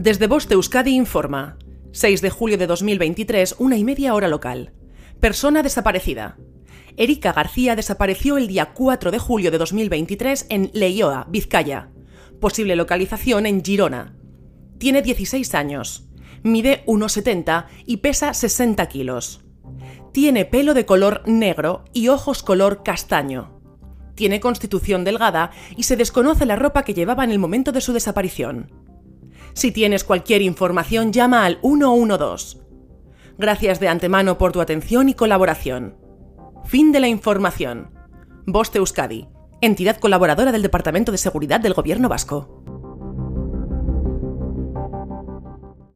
[0.00, 1.58] Desde Voz Euskadi informa.
[1.92, 4.72] 6 de julio de 2023, una y media hora local.
[5.20, 6.38] Persona desaparecida.
[6.96, 11.90] Erika García desapareció el día 4 de julio de 2023 en Leioa, Vizcaya.
[12.40, 14.16] Posible localización en Girona.
[14.78, 16.08] Tiene 16 años.
[16.42, 19.44] Mide 1,70 y pesa 60 kilos.
[20.14, 23.60] Tiene pelo de color negro y ojos color castaño.
[24.14, 27.92] Tiene constitución delgada y se desconoce la ropa que llevaba en el momento de su
[27.92, 28.79] desaparición.
[29.54, 32.58] Si tienes cualquier información, llama al 112.
[33.38, 35.96] Gracias de antemano por tu atención y colaboración.
[36.66, 37.90] Fin de la información.
[38.46, 39.28] Voste Euskadi,
[39.60, 42.59] entidad colaboradora del Departamento de Seguridad del Gobierno Vasco.